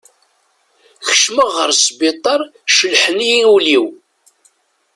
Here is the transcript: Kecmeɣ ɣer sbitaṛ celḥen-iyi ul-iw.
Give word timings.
Kecmeɣ 1.07 1.49
ɣer 1.57 1.69
sbitaṛ 1.85 2.41
celḥen-iyi 2.75 3.41
ul-iw. 3.55 3.85